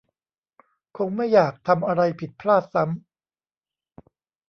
[0.97, 4.09] คงไม่อยากทำอะไรผิดพลาดซ้ำ